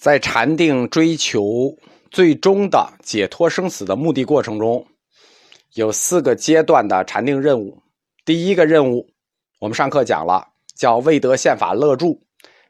[0.00, 1.76] 在禅定追求
[2.10, 4.86] 最终的解脱生死的目的过程中，
[5.74, 7.82] 有四个阶段的禅定任务。
[8.24, 9.06] 第一个任务，
[9.58, 12.18] 我们上课讲了，叫未得宪法乐住；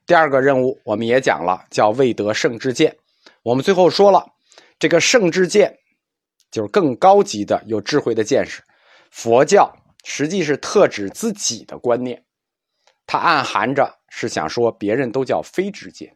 [0.04, 2.96] 第二个任务，我们也讲了，叫未得圣智见。
[3.44, 4.26] 我们最后说了，
[4.80, 5.72] 这个圣智见
[6.50, 8.60] 就是更高级的有智慧的见识。
[9.12, 9.72] 佛教
[10.02, 12.24] 实际是特指自己的观念，
[13.06, 16.12] 它暗含着是想说别人都叫非智见。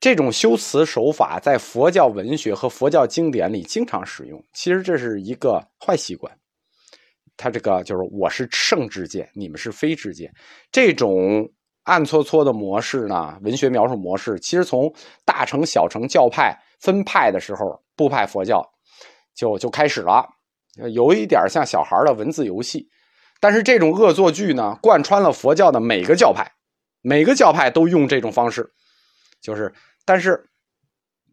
[0.00, 4.42] 这种修辞手法在佛教文学和佛教经典里经常使用。
[4.52, 6.32] 其实这是一个坏习惯。
[7.36, 10.32] 他这个就是我是圣智见，你们是非智见，
[10.70, 11.48] 这种
[11.82, 13.36] 暗搓搓的模式呢？
[13.42, 14.92] 文学描述模式，其实从
[15.24, 18.64] 大乘小乘教派分派的时候，部派佛教
[19.34, 20.24] 就就开始了，
[20.92, 22.88] 有一点像小孩的文字游戏。
[23.40, 26.48] 但是这种恶作剧呢，贯穿了佛教的每个教派，
[27.02, 28.72] 每个教派都用这种方式，
[29.44, 29.70] 就是，
[30.06, 30.48] 但是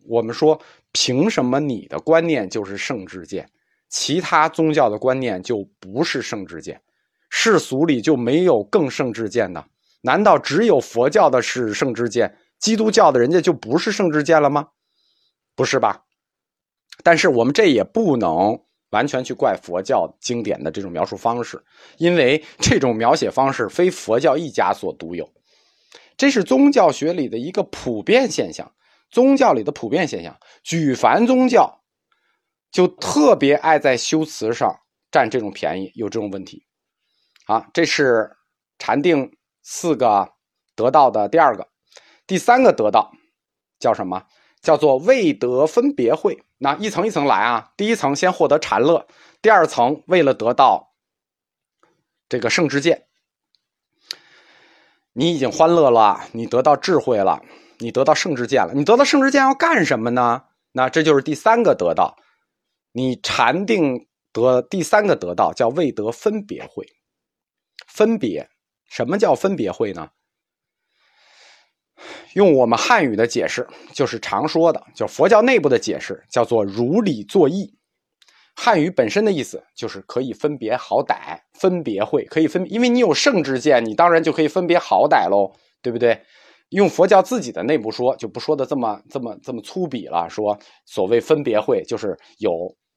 [0.05, 0.61] 我们说，
[0.91, 3.49] 凭什么你的观念就是圣智见？
[3.87, 6.81] 其他宗教的观念就不是圣智见，
[7.29, 9.65] 世俗里就没有更圣智见的？
[10.01, 14.67] 难道只有佛教的是圣智见，基督教的人家就不是圣智见了吗？
[15.55, 16.03] 不是吧？
[17.01, 21.63] 但是我们这也不能完全去怪佛教经典的这种描述方式，
[21.97, 25.29] 因为这种描写方式非佛教一家所独有，
[26.17, 28.73] 这是宗教学里的一个普遍现象，
[29.09, 31.79] 宗教里的普遍现象，举凡宗教。
[32.71, 34.79] 就特别爱在修辞上
[35.11, 36.65] 占这种便宜，有这种问题。
[37.45, 38.37] 啊，这是
[38.79, 40.31] 禅定四个
[40.73, 41.67] 得到的第二个，
[42.25, 43.11] 第三个得到
[43.77, 44.25] 叫什么？
[44.61, 46.45] 叫做未得分别会。
[46.59, 49.05] 那一层一层来啊，第一层先获得禅乐，
[49.41, 50.93] 第二层为了得到
[52.29, 53.07] 这个圣智见，
[55.13, 57.41] 你已经欢乐了，你得到智慧了，
[57.79, 60.43] 你得到圣智见了，你得到圣智见要干什么呢？
[60.71, 62.15] 那这就是第三个得到。
[62.93, 66.85] 你禅定得第三个得到叫未得分别会，
[67.87, 68.49] 分别
[68.89, 70.09] 什么叫分别会呢？
[72.33, 77.77] 用我们汉语的解释，就是常说的，就佛教内部的解释，叫做如理作意。
[78.63, 85.51] 汉语本身的意思就是可以分别好歹，分别会可以分，因为你有圣之见，你当然就可以分别好歹喽，
[85.81, 86.21] 对不对？
[86.69, 90.55] 用佛教自己的内部说，就不说的这么这么这么粗鄙了，说
[90.85, 92.51] 所谓分别会就是有。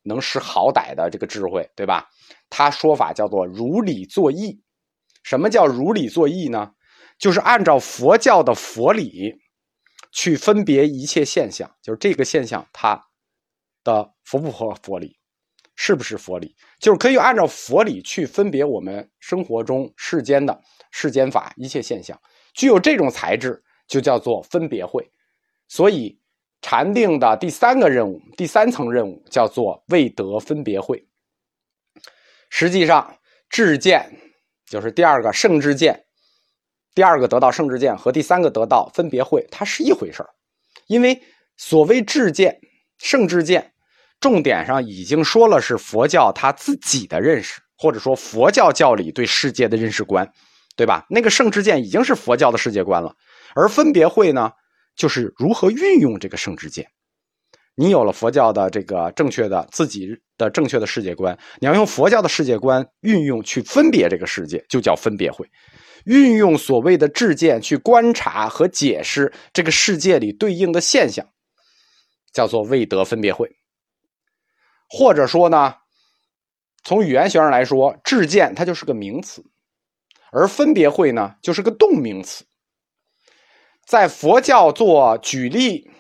[0.07, 2.07] 能识好歹的这个智慧，对吧？
[2.51, 4.61] 他说法叫做如理作意。
[5.23, 6.73] 什么叫如理作意呢？
[7.19, 9.35] 就是按照佛教的佛理
[10.13, 13.03] 去分别一切现象，就是这个现象它
[13.83, 15.17] 的符不符合佛理，
[15.77, 16.55] 是不是佛理？
[16.79, 22.21] 就是可以按照佛理去分别我们生活中世间的世间法一切现象，
[22.53, 25.11] 具有这种材质，就叫做分别会。
[25.69, 26.19] 所以。
[26.67, 31.07] 禅定的第三个任务，第三层任务叫做未得分别会。
[32.49, 33.19] 实际上，
[33.51, 34.11] 智见
[34.65, 36.07] 就是第二个圣智见，
[36.95, 40.25] 第二个得到圣智见和第三个得到分别会，它是一回事
[40.87, 41.23] 因为
[41.59, 42.59] 所谓智见、
[42.97, 43.74] 圣智见，
[44.25, 50.27] 重点上已经说了是佛教他自己的认识，或者说佛教教理对世界的认识观，
[50.77, 51.05] 对吧？
[51.11, 53.15] 那个圣智见已经是佛教的世界观了，
[53.55, 54.51] 而分别会呢？
[54.97, 56.87] 就是如何运用这个圣智见，
[57.75, 60.09] 你有了佛教的这个正确的自己
[60.39, 65.45] 的正确的世界观，你要用佛教的世界观运用去分别这个世界，就叫分别会；
[66.07, 71.27] 运用所谓的智见去观察和解释这个世界里对应的现象，
[72.33, 73.55] 叫做未得分别会。
[74.89, 75.75] 或者说呢，
[76.85, 79.45] 从语言学上来说，智见它就是个名词，
[80.33, 82.45] 而分别会呢就是个动名词。
[83.87, 85.91] 在佛教做举例、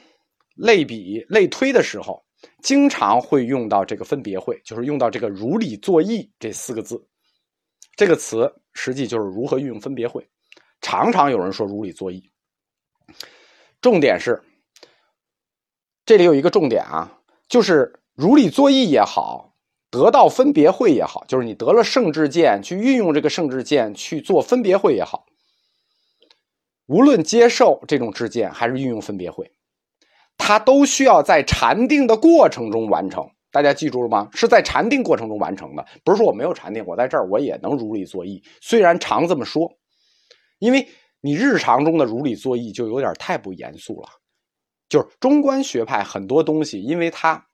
[0.56, 2.24] 类比、类推的时候，
[2.62, 7.06] 经常会用到这个分别会，就是用到这个“如理作意”这四个字。
[7.96, 10.26] 这个词实际就是如何运用分别会。
[10.80, 12.30] 常常有人说“如理作意”，
[13.80, 14.42] 重点是
[16.04, 19.54] 这里有一个重点啊，就是“如理作意”也好，
[19.90, 25.26] 得到分别会也好，就是你得了圣智见，去运用这个圣智见去做分别会也好。
[26.86, 29.50] 无论接受这种智见，还是运用分别会，
[30.36, 33.28] 它都需要在禅定的过程中完成。
[33.50, 34.28] 大家记住了吗？
[34.32, 38.42] 是在禅定过程中完成的，不是说我没有禅定，我在这儿我也能如理作意。
[38.60, 39.72] 虽然常这么说，
[40.58, 40.88] 因为
[41.20, 44.08] 你日常中的如理作意就有点太不严肃了。
[44.88, 47.46] 就是中观学派很多东西，因为它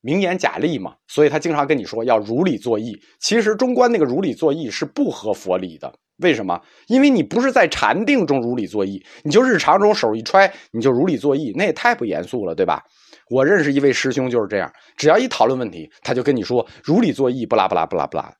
[0.00, 2.98] 名言假例嘛，所以他经常跟你说要如理作意。
[3.20, 5.92] 其实中观那个如理作意是不合佛理的。
[6.18, 6.60] 为什么？
[6.86, 12.82] 因为你不是在禅定中如理作意，你就日常中手一揣，你就如理作意，那也太不严肃了，对吧？
[13.30, 18.34] 我认识一位师兄就是这样，只要一讨论问题，他就跟你说如理作意，不拉不拉不拉不拉，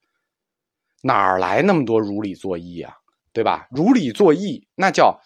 [1.02, 2.92] 哪来那么多如理作意啊？
[3.32, 3.66] 对吧？
[3.70, 5.18] 如理作意那叫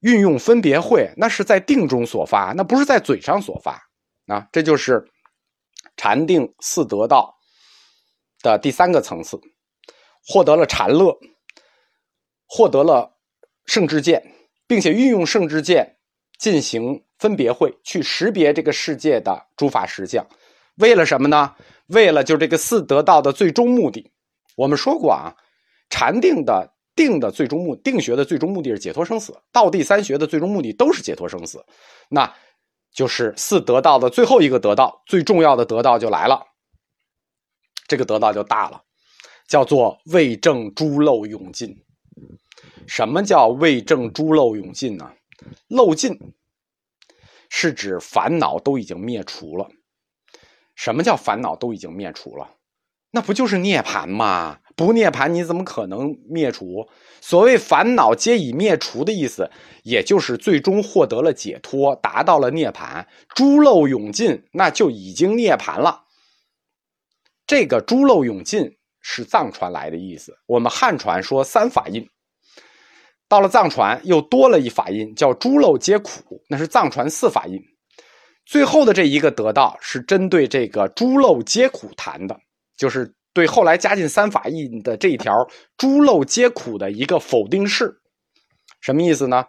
[0.00, 3.80] 运用分别慧，那是在定中所发，那不是在嘴上所发
[4.26, 4.48] 啊。
[4.50, 5.04] 这就是
[5.96, 7.36] 禅定四得道
[8.42, 9.40] 的第三个层次，
[10.26, 11.18] 获得了禅乐。
[12.48, 13.18] 获得了
[13.64, 14.22] 圣智见，
[14.68, 15.96] 并且运用圣智见
[16.38, 20.24] 进行分别会，去识别这个世界的诸法实相，
[20.76, 21.56] 为了什么呢？
[21.88, 24.12] 为了就这个四得道的最终目的。
[24.54, 25.34] 我们说过啊，
[25.90, 31.66] 禅定的定的最终目，定学的最终目的是解脱生死，道地三学的最终目的都是解脱生死，
[32.08, 32.32] 那
[32.96, 36.46] 就是四得到的最后一个得到，最重要的得到就来了，
[37.86, 38.84] 这个得到就大了，
[39.46, 41.84] 叫做为证诸漏永尽。
[42.86, 45.12] 什么叫为证诸漏永尽呢？
[45.68, 46.18] 漏尽
[47.50, 49.68] 是指烦恼都已经灭除了。
[50.74, 52.55] 什么叫烦恼都已经灭除了？
[53.10, 54.58] 那不就是涅槃吗？
[54.74, 56.86] 不涅槃你怎么可能灭除？
[57.22, 59.50] 所谓烦恼皆已灭除的意思，
[59.84, 63.06] 也就是最终获得了解脱，达到了涅槃。
[63.34, 66.04] 诸漏永尽，那就已经涅槃了。
[67.46, 72.06] 这个诸漏永尽是藏传来的意思，我们汉传说三法印。
[73.28, 77.60] 到了藏传，又多了一法印，叫“诸漏皆苦”，那是藏传四法印。
[78.44, 82.38] 最后的这一个得道，是针对这个“诸漏皆苦”谈的，
[82.76, 88.00] 就是对后来加进三法印的这一条“诸漏皆苦”的一个否定式。
[88.80, 89.44] 什么意思呢？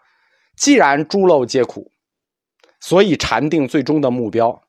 [0.56, 1.91] 既然诸漏皆苦，
[2.79, 4.63] 所以禅定最终的目标，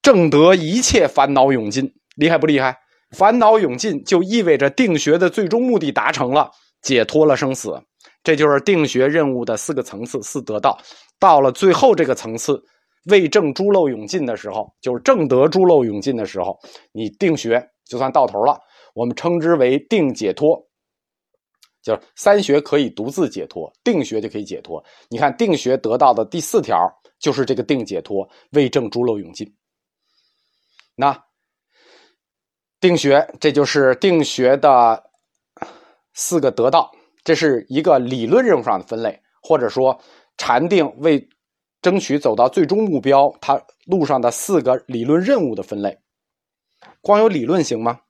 [0.00, 2.78] 正得一切烦恼永尽，厉害不厉害？
[3.16, 6.52] 烦恼永尽，就意味着定学的最终目的达成了，
[6.82, 7.82] 解脱了生死。
[8.22, 10.78] 这就是定学任务的四个层次，四得道。
[11.18, 12.62] 到了最后这个层次，
[13.08, 16.58] 为正诸漏永尽的时候，就是正得诸漏永尽的时候，
[16.92, 18.58] 你定学就算到头了。
[18.94, 20.60] 我们称之为定解脱，
[21.82, 24.82] 就是三学可以独自解脱，定学就可以解脱。
[25.08, 26.76] 你看定学得到的第四条
[27.20, 29.54] 就是这个定解脱，为正诸漏永尽。
[30.96, 31.24] 那
[32.80, 35.10] 定学，这就是定学的
[36.14, 36.90] 四个得道。
[37.22, 40.00] 这是一个理论任务上的分类，或者说
[40.38, 41.28] 禅定为
[41.80, 45.98] 争取走到最终目标，它路上的四个理论任务的分类。
[47.00, 48.00] 光有理论行吗？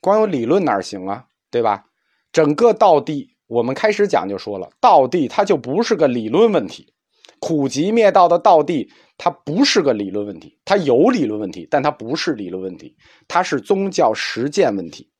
[0.00, 1.26] 光有理论哪行啊？
[1.50, 1.84] 对吧？
[2.32, 6.92] 整个道地，我们开始讲就说了，道地它就不是个理论问题，
[7.40, 12.96] 苦集灭道的道地，它不是个理论问题，它有理论问题，但它不是理论问题，
[13.26, 15.10] 它是宗教实践问题。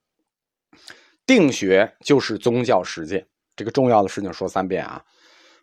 [1.26, 3.26] 定学就是宗教实践，
[3.56, 5.04] 这个重要的事情说三遍啊！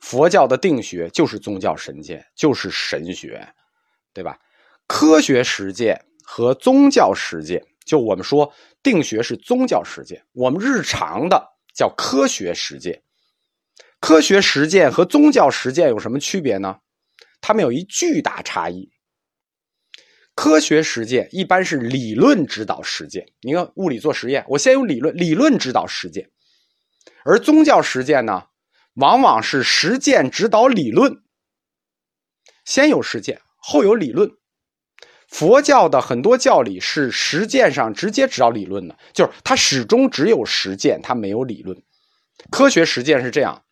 [0.01, 3.47] 佛教的定学就是宗教神界，就是神学，
[4.13, 4.37] 对吧？
[4.87, 11.45] 科学实践和宗教实践，就我们说定学是宗教实践，我们日常的
[11.75, 13.01] 叫科学实践。
[13.99, 16.77] 科学实践和宗教实践有什么区别呢？
[17.41, 18.91] 它们有一巨大差异。
[20.35, 23.25] 科学实践一般是理论指导实践。
[23.41, 26.25] 你看物理做实验，我先有理论，理论指导实践；
[27.25, 28.43] 而宗教实践呢，
[28.97, 31.21] 往往是实践指导理论，
[32.65, 34.29] 先有实践，后有理论。
[35.27, 41.77] 佛教的很多教理是实践上直接指导理论的，就是它始终只有实践，它没有理论。
[42.49, 43.63] 科学实践是这样，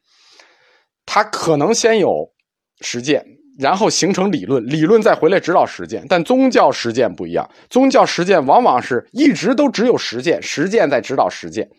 [1.05, 2.34] 它可能先有
[2.82, 3.25] 实践。
[3.58, 7.50] 然后形成理论，理论再回来指导实践，但宗教实践不一样。
[7.70, 11.70] 宗教实践往往是一直都只有实践，实践在指导实践，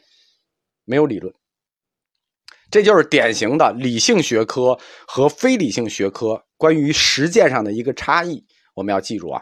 [0.86, 1.34] 没有理论。
[2.70, 8.44] 这就是典型的理性学科和非理性学科关于实践上的一个差异。
[8.74, 9.40] 我们要记住啊，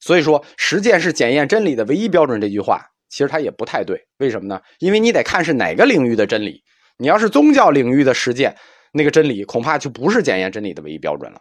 [0.00, 2.40] 所以说实践是检验真理的唯一标准。
[2.40, 4.60] 这句话其实它也不太对，为什么呢？
[4.78, 6.62] 因为你得看是哪个领域的真理。
[6.98, 8.56] 你要是宗教领域的实践，
[8.92, 11.40] 那个真理恐怕就不是检验真理的唯一标准了。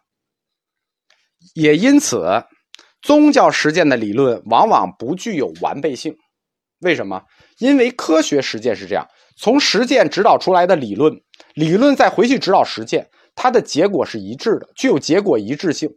[1.54, 2.44] 也因此，
[3.02, 6.16] 宗教实践的理论往往不具有完备性。
[6.80, 7.24] 为什么？
[7.60, 11.22] 因为科学实践是这样：从实践指导出来的理论，
[11.54, 15.90] 理论再回去指导实践，它的结果是一致的，具有结果一致性。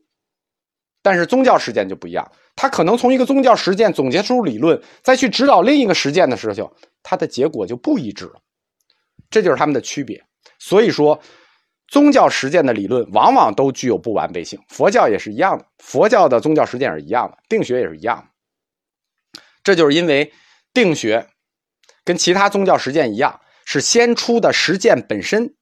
[1.02, 8.40] 但是宗教实践就不一样，它可能从一个宗教实践总结出理论，再去指导另一个实践的时候，它的结果就不一致了。
[9.30, 10.22] 这就是他们的区别。
[10.58, 11.20] 所以说。
[11.90, 19.40] 宗教实践的理论往往都具有不完备性，佛教也是一样的，佛教的宗教实践也是一样的，定学也是一样的。
[19.64, 20.30] 这就是因为
[20.74, 21.26] 定学
[22.08, 25.54] 跟其他宗教实践一样，是先出的实践本身，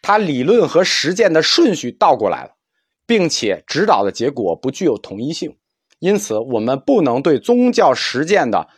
[0.00, 2.52] 它理论和实践的顺序倒过来了，
[3.04, 5.56] 并且指导的结果不具有统一性，
[5.98, 8.68] 因此我们不能对宗教实践的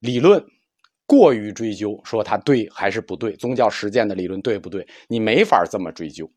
[0.00, 0.44] 理论。
[1.06, 3.36] 过于追究，说它对还是不对？
[3.36, 4.84] 宗教实践的理论对不对？
[5.06, 6.28] 你没法这么追究。